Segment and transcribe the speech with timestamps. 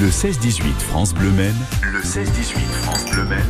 [0.00, 1.54] Le 16-18 France Bleu Men.
[1.92, 2.24] Le 16-18
[2.82, 3.44] France Bleu Men.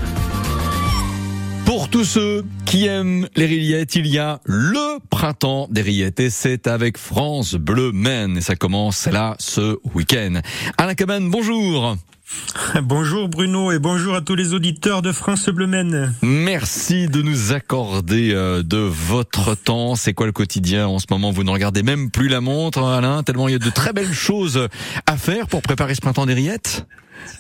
[1.65, 6.29] Pour tous ceux qui aiment les rillettes, il y a le printemps des rillettes et
[6.29, 10.41] c'est avec France Bleu Men et ça commence là ce week-end.
[10.77, 11.97] Alain Cabane, bonjour.
[12.83, 16.15] Bonjour Bruno et bonjour à tous les auditeurs de France Bleu Men.
[16.23, 19.95] Merci de nous accorder euh, de votre temps.
[19.95, 21.31] C'est quoi le quotidien en ce moment?
[21.31, 24.13] Vous ne regardez même plus la montre, Alain, tellement il y a de très belles
[24.13, 24.69] choses
[25.07, 26.87] à faire pour préparer ce printemps des rillettes?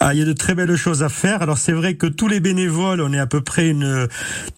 [0.01, 1.42] Ah, il y a de très belles choses à faire.
[1.42, 4.09] Alors c'est vrai que tous les bénévoles, on est à peu près une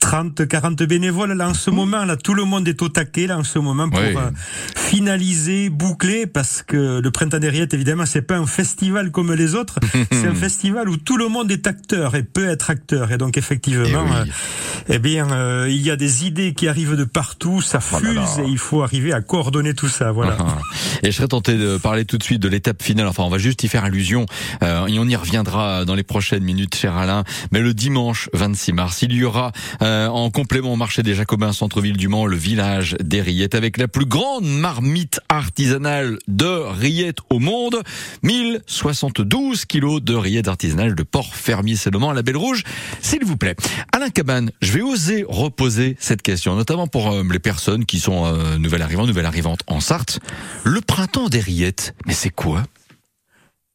[0.01, 2.05] 30, 40 bénévoles là en ce moment.
[2.05, 4.15] Là, tout le monde est au taquet là en ce moment pour Oui.
[4.17, 4.31] euh,
[4.75, 9.55] finaliser, boucler, parce que le printemps des rillettes, évidemment, c'est pas un festival comme les
[9.55, 9.79] autres.
[10.13, 13.11] c'est un festival où tout le monde est acteur et peut être acteur.
[13.13, 14.31] Et donc effectivement, Eh oui.
[14.31, 17.95] euh, eh bien, euh, il y a des idées qui arrivent de partout, ça Oh
[17.95, 18.45] là fuse là.
[18.45, 20.13] et il faut arriver à coordonner tout ça.
[20.13, 20.37] Voilà.
[21.03, 23.07] Et je serais tenté de parler tout de suite de l'étape finale.
[23.07, 24.25] Enfin, on va juste y faire allusion.
[24.63, 27.25] Euh, et on y reviendra dans les prochaines minutes, cher Alain.
[27.53, 31.53] Mais le dimanche 26 mars, il y aura euh, en complément au marché des Jacobins,
[31.53, 37.19] centre-ville du Mans, le village des Rillettes, avec la plus grande marmite artisanale de rillettes
[37.31, 37.83] au monde.
[38.23, 42.65] 1072 kilos de rillettes artisanales de port fermier c'est le Mans à la Belle Rouge.
[43.01, 43.57] S'il vous plaît.
[43.93, 48.27] Alain Cabane, je vais oser reposer cette question, notamment pour euh, les personnes qui sont
[48.27, 50.21] euh, nouvelles arrivantes, nouvelles arrivantes en Sarthe.
[50.65, 52.63] Le printemps des rillettes, mais c'est quoi?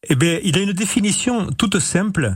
[0.08, 2.34] Eh bien, il a une définition toute simple.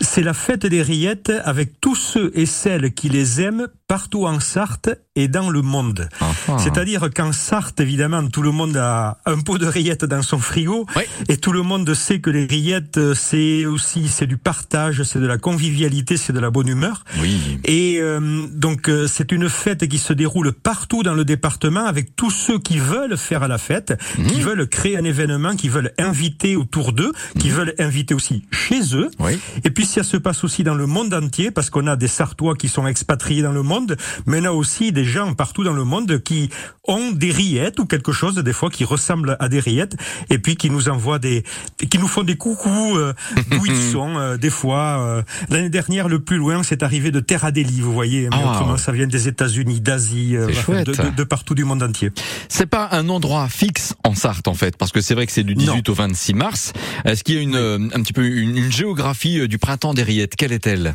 [0.00, 4.40] C'est la fête des rillettes avec tous ceux et celles qui les aiment partout en
[4.40, 6.08] Sarthe et dans le monde.
[6.20, 6.56] Enfin.
[6.56, 10.86] C'est-à-dire qu'en Sarthe, évidemment, tout le monde a un pot de rillettes dans son frigo.
[10.96, 11.02] Oui.
[11.28, 15.26] Et tout le monde sait que les rillettes, c'est aussi, c'est du partage, c'est de
[15.26, 17.04] la convivialité, c'est de la bonne humeur.
[17.20, 17.58] Oui.
[17.64, 22.16] Et euh, donc euh, c'est une fête qui se déroule partout dans le département avec
[22.16, 23.92] tous ceux qui veulent faire la fête,
[24.26, 28.96] qui veulent créer un événement, qui veulent inviter autour d'eux, qui veulent inviter aussi chez
[28.96, 29.10] eux.
[29.18, 29.38] Oui.
[29.64, 32.54] Et puis ça se passe aussi dans le monde entier parce qu'on a des Sartois
[32.54, 33.81] qui sont expatriés dans le monde,
[34.26, 36.50] mais on a aussi des gens partout dans le monde qui
[36.88, 39.96] ont des rillettes ou quelque chose des fois qui ressemble à des rillettes
[40.30, 41.44] et puis qui nous envoient des,
[41.90, 43.12] qui nous font des coucous euh,
[43.50, 44.16] d'où ils sont.
[44.18, 47.92] euh, des fois, euh, l'année dernière, le plus loin, c'est arrivé de Terre Adélie, vous
[47.92, 48.28] voyez.
[48.30, 48.78] Mais Ah, autrement, ouais.
[48.78, 50.46] ça vient des États-Unis, d'Asie, euh,
[50.84, 52.10] de- de partout du monde entier.
[52.48, 55.44] C'est pas un endroit fixe en Sarthe en fait, parce que c'est vrai que c'est
[55.44, 56.72] du 18 au 26 mars.
[57.04, 59.94] Est-ce qu'il y a une, euh, un petit peu une, une géographie euh, du printemps
[59.94, 60.36] des rillettes?
[60.36, 60.94] Quelle est-elle?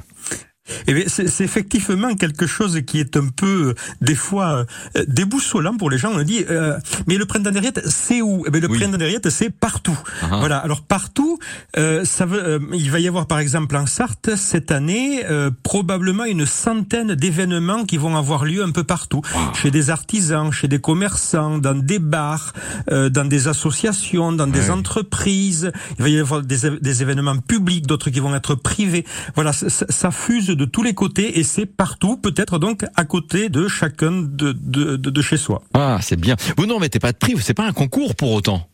[0.87, 4.65] Eh bien, c'est effectivement quelque chose qui est un peu, euh, des fois,
[4.97, 6.11] euh, déboussolant pour les gens.
[6.13, 8.43] On dit, euh, mais le printemps des rillettes, c'est où?
[8.47, 8.79] Eh bien, Le Oui.
[8.79, 9.97] printemps des rillettes, c'est partout.
[10.21, 10.37] Ah.
[10.39, 10.57] Voilà.
[10.57, 11.39] Alors partout,
[11.77, 15.51] euh, ça veut, euh, il va y avoir par exemple en Sarthe cette année euh,
[15.63, 19.21] probablement une centaine d'événements qui vont avoir lieu un peu partout,
[19.61, 22.53] chez des artisans, chez des commerçants, dans des bars,
[22.91, 25.71] euh, dans des associations, dans des entreprises.
[25.99, 29.05] Il va y avoir des, des événements publics, d'autres qui vont être privés.
[29.35, 33.49] Voilà, ça- ça fuse de tous les côtés et c'est partout, peut-être donc à côté
[33.49, 35.61] de chacun de, de, de, de chez soi.
[35.73, 36.35] Ah, c'est bien.
[36.57, 38.67] Vous n'en mettez pas de prix, c'est pas un concours pour autant.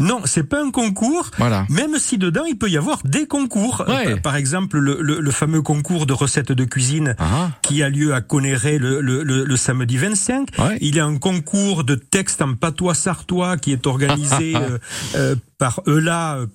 [0.00, 1.30] Non, c'est pas un concours.
[1.38, 1.64] Voilà.
[1.68, 4.16] Même si dedans il peut y avoir des concours, Ouais.
[4.16, 8.12] Par exemple le, le, le fameux concours de recettes de cuisine Ah, qui a lieu
[8.12, 10.48] à Conéré le, le, samedi 25.
[10.58, 10.78] Ouais.
[10.80, 14.78] Il y a un concours de texte en patois sartois qui est organisé euh,
[15.14, 16.46] euh, par ELA, euh,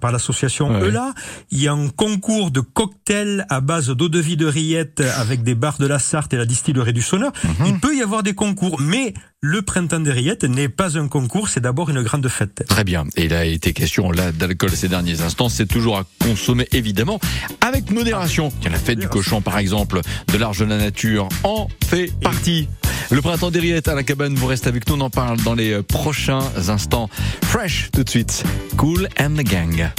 [0.00, 0.88] par l'association Ouais.
[0.88, 1.12] ELA.
[1.50, 5.42] Il y a un concours de cocktails à base d'eau de vie de rillettes avec
[5.42, 7.32] des bars de la Sarthe et la distillerie du Sonneur.
[7.44, 7.66] Mhm.
[7.66, 11.48] Il peut y avoir des concours, mais le printemps des rillettes n'est pas un concours,
[11.48, 12.64] c'est d'abord une grande fête.
[12.68, 13.04] très bien.
[13.16, 15.48] Et il a été question là d'alcool ces derniers instants.
[15.48, 17.20] C'est toujours à consommer évidemment
[17.60, 18.50] avec modération.
[18.60, 20.00] Tiens, la fête du cochon par exemple,
[20.32, 22.68] de l'arche de la nature en fait partie.
[23.10, 25.72] Le printemps des à la cabane, vous restez avec nous, on en parle dans les
[25.72, 27.08] euh, prochains instants.
[27.44, 28.44] Fresh tout de suite.
[28.76, 29.90] Cool and the gang.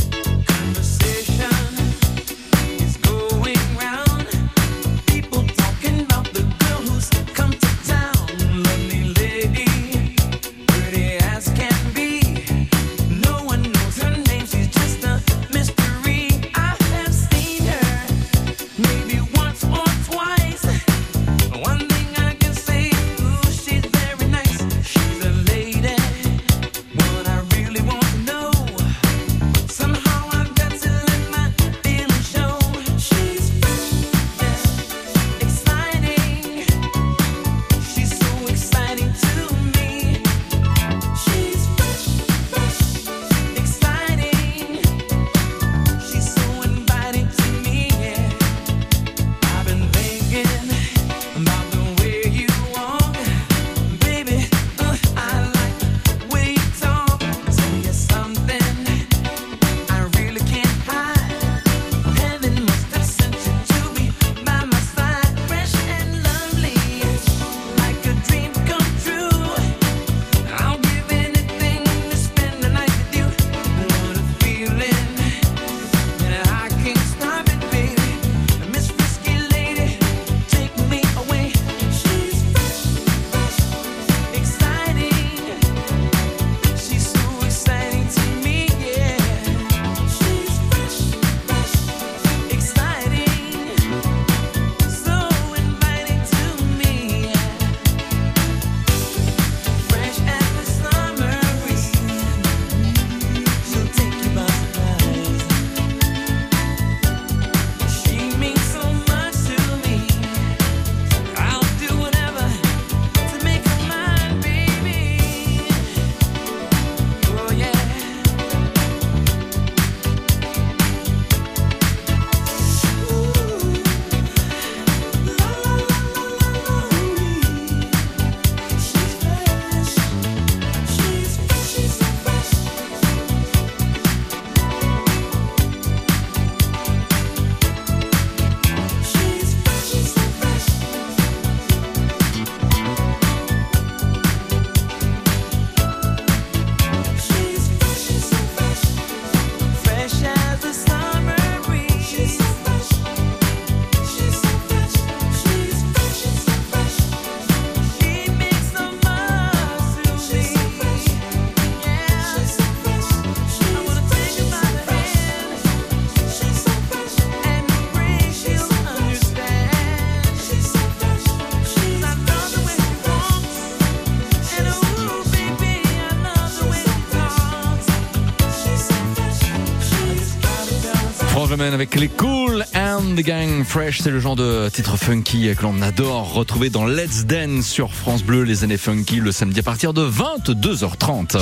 [181.78, 185.80] Avec les Cool and the Gang Fresh, c'est le genre de titre funky que l'on
[185.84, 189.94] adore retrouver dans Let's Dance sur France Bleu, les années funky, le samedi à partir
[189.94, 191.38] de 22h30.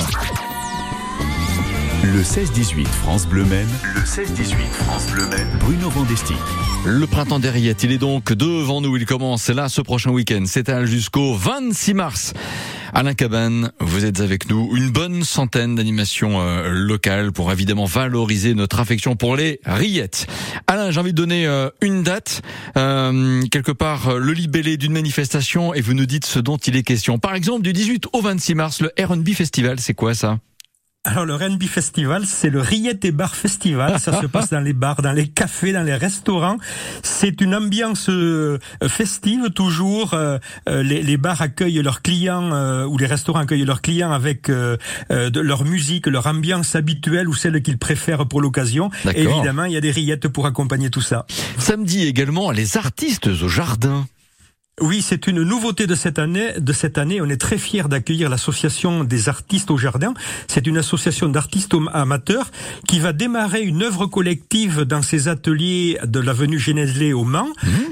[2.04, 3.66] Le 16-18 France Bleu Men.
[3.94, 5.48] Le 16-18 France Bleu Men.
[5.62, 6.34] Bruno Vandesti.
[6.84, 10.44] Le printemps des rillettes, il est donc devant nous, il commence là ce prochain week-end,
[10.46, 12.34] s'étale jusqu'au 26 mars.
[12.98, 14.74] Alain Cabane, vous êtes avec nous.
[14.74, 20.28] Une bonne centaine d'animations euh, locales pour évidemment valoriser notre affection pour les rillettes.
[20.68, 22.42] Alain, j'ai envie de donner euh, une date,
[22.78, 26.84] euh, quelque part le libellé d'une manifestation et vous nous dites ce dont il est
[26.84, 27.20] question.
[27.20, 30.40] Par exemple, du 18 au 26 mars, le R&B Festival, c'est quoi ça?
[31.06, 34.00] Alors le R&B Festival, c'est le Rillette et Bar Festival.
[34.00, 36.58] Ça se passe dans les bars, dans les cafés, dans les restaurants.
[37.04, 38.58] C'est une ambiance euh,
[38.88, 40.16] festive toujours.
[40.16, 44.50] Euh, euh, les, les bars accueillent leurs clients ou les restaurants accueillent leurs clients avec
[44.50, 48.90] de leur musique, leur ambiance habituelle ou celle qu'ils préfèrent pour l'occasion.
[49.14, 51.28] Évidemment, il y a des rillettes pour accompagner tout ça.
[51.60, 54.08] Samedi également, les artistes au jardin.
[54.82, 56.52] Oui, c'est une nouveauté de cette année.
[56.60, 60.14] De cette année, on est très fiers d'accueillir l'association des artistes au jardin.
[60.50, 62.52] C'est une association d'artistes am- amateurs
[62.86, 67.48] qui va démarrer une œuvre collective dans ses ateliers de l'avenue Genesley au Mans.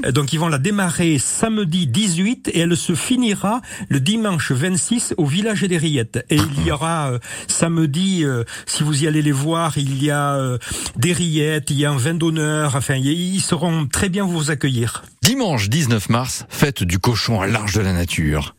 [0.05, 5.13] Euh, Donc, ils vont la démarrer samedi 18 et elle se finira le dimanche 26
[5.15, 6.25] au village des Rillettes.
[6.29, 10.11] Et il y aura euh, samedi, euh, si vous y allez les voir, il y
[10.11, 10.57] a euh,
[10.97, 12.75] des rillettes, il y a un vin d'honneur.
[12.75, 15.03] Enfin, ils seront très bien vous accueillir.
[15.21, 18.55] Dimanche 19 mars, fête du cochon à l'arche de la nature.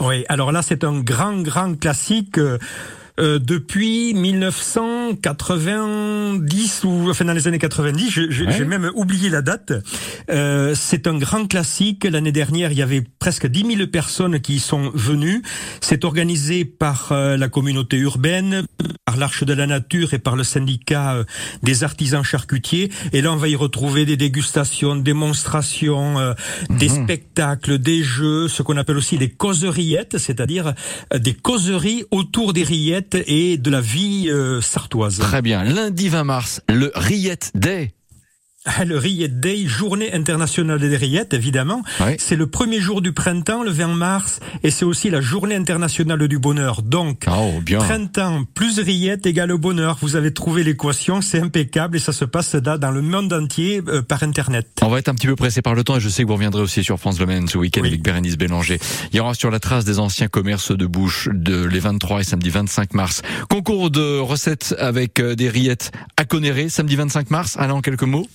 [0.00, 2.38] Oui, alors là c'est un grand, grand classique.
[2.38, 2.58] Euh,
[3.18, 4.82] euh, depuis 1900,
[5.14, 8.64] 90 ou enfin dans les années 90, j'ai ouais.
[8.64, 9.72] même oublié la date.
[10.30, 12.04] Euh, c'est un grand classique.
[12.04, 15.42] L'année dernière, il y avait presque 10 000 personnes qui y sont venues.
[15.80, 18.64] C'est organisé par euh, la communauté urbaine,
[19.04, 21.24] par l'Arche de la Nature et par le syndicat euh,
[21.62, 22.90] des artisans charcutiers.
[23.12, 26.34] Et là, on va y retrouver des dégustations, démonstrations, euh,
[26.70, 26.76] mmh.
[26.76, 27.04] des mhm.
[27.04, 30.74] spectacles, des jeux, ce qu'on appelle aussi des causeriettes, c'est-à-dire
[31.12, 34.95] euh, des causeries autour des rillettes et de la vie euh, sartoise.
[35.18, 35.64] Très bien.
[35.64, 37.95] Lundi 20 mars, le Rillette Day.
[38.68, 41.82] Ah, Le Rillette Day, journée internationale des rillettes, évidemment.
[42.00, 42.16] Ouais.
[42.18, 46.26] C'est le premier jour du printemps, le 20 mars, et c'est aussi la journée internationale
[46.26, 46.82] du bonheur.
[46.82, 47.78] Donc, Oh, bien.
[47.78, 49.98] printemps plus rillettes égale bonheur.
[50.02, 53.82] Vous avez trouvé l'équation, c'est impeccable, et ça se passe là dans le monde entier
[53.86, 54.66] euh, par Internet.
[54.82, 56.34] On va être un petit peu pressé par le temps et je sais que vous
[56.34, 57.88] reviendrez aussi sur France Le Maine ce week-end Oui.
[57.88, 58.80] avec Bérénice Bélanger.
[59.12, 62.24] Il y aura sur la trace des anciens commerces de bouche de les 23 et
[62.24, 63.22] samedi 25 mars.
[63.48, 67.56] Concours de recettes avec euh, des rillettes à Conéré samedi 25 mars.
[67.58, 68.26] Alain, en quelques mots?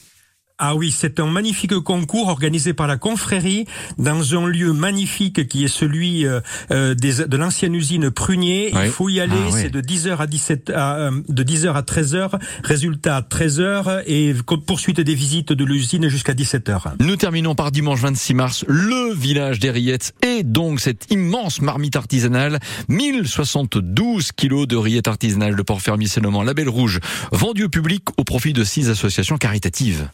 [0.64, 3.66] Ah oui, c'est un magnifique concours organisé par la confrérie
[3.98, 6.40] dans un lieu magnifique qui est celui euh,
[6.70, 8.70] euh, des, de l'ancienne usine Prunier.
[8.72, 8.82] Oui.
[8.84, 11.82] Il faut y aller, Ah c'est de 10h à 17 à, euh, de 10h à
[11.82, 14.36] 13h, résultat à 13h et
[14.68, 16.94] poursuite des visites de l'usine jusqu'à 17h.
[17.00, 21.96] Nous terminons par dimanche 26 mars, le village des rillettes et donc cette immense marmite
[21.96, 27.00] artisanale, 1072 kilos de rillettes artisanales de Port-Fermier Sénoman, Label Rouge,
[27.32, 30.08] vendu au public au profit de six associations caritatives.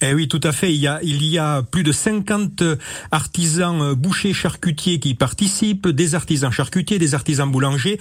[0.00, 0.72] Eh oui, tout à fait.
[0.72, 2.62] Il y a, il y a plus de 50
[3.10, 7.98] artisans euh, bouchers charcutiers qui participent, des artisans charcutiers, des artisans boulangers.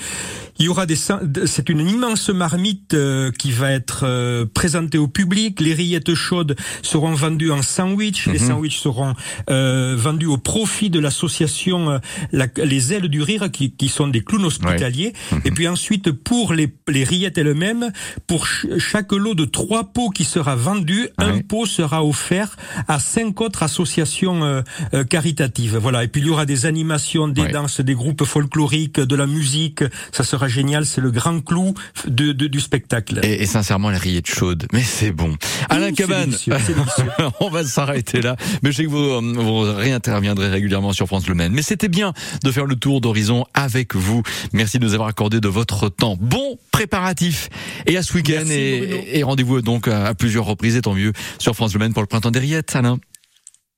[0.59, 5.07] Il y aura des, c'est une immense marmite euh, qui va être euh, présentée au
[5.07, 5.59] public.
[5.61, 8.27] Les rillettes chaudes seront vendues en sandwich.
[8.27, 9.13] Les sandwichs seront
[9.49, 11.99] euh, vendus au profit de l'association
[12.31, 15.13] la- Les Ailes du Rire, qui, qui sont des clowns hospitaliers.
[15.45, 17.91] Et puis ensuite, pour les, les rillettes elles-mêmes,
[18.27, 22.55] pour ch- chaque lot de trois pots qui sera vendu, un pot sera offert
[22.87, 24.61] à cinq autres associations euh,
[24.93, 25.77] euh, caritatives.
[25.77, 26.03] Voilà.
[26.03, 27.51] Et puis il y aura des animations, des Ouais.
[27.51, 29.83] danses, des groupes folkloriques, de la musique.
[30.11, 30.85] Ça sera génial.
[30.85, 31.73] C'est le grand clou
[32.07, 33.19] de, de- du spectacle.
[33.23, 35.35] Et, et sincèrement, les rillettes chaudes, mais c'est bon.
[35.69, 36.35] Alain Cabane,
[37.39, 38.35] on va s'arrêter là.
[38.63, 41.53] Mais je sais que vous, vous réinterviendrez régulièrement sur France Le Maine.
[41.53, 42.13] Mais c'était bien
[42.43, 44.23] de faire le tour d'horizon avec vous.
[44.53, 46.17] Merci de nous avoir accordé de votre temps.
[46.19, 47.49] Bon préparatif.
[47.85, 51.11] Et à ce week-end et, et rendez-vous donc à, à plusieurs reprises, et tant mieux,
[51.39, 52.97] sur France Pour le printemps des rillettes, Alain.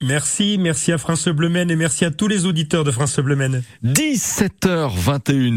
[0.01, 3.63] Merci, merci à France Bleu et merci à tous les auditeurs de France Bleu Maine.
[3.83, 5.47] 17h21.